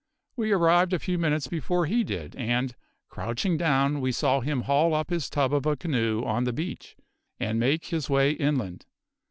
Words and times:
We 0.35 0.51
arrived 0.51 0.93
a 0.93 0.97
few 0.99 1.19
minutes 1.19 1.45
before 1.45 1.85
he 1.85 2.03
did 2.03 2.35
and, 2.35 2.73
crouching 3.07 3.55
down, 3.55 4.01
we 4.01 4.11
saw 4.11 4.39
him 4.39 4.61
haul 4.61 4.95
up 4.95 5.11
his 5.11 5.29
tub 5.29 5.53
of 5.53 5.67
a 5.67 5.75
canoe 5.77 6.23
on 6.25 6.45
the 6.45 6.53
beach, 6.53 6.95
and 7.39 7.59
make 7.59 7.85
his 7.85 8.09
way 8.09 8.31
inland. 8.31 8.87